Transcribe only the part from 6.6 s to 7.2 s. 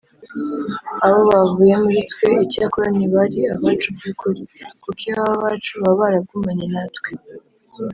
natwe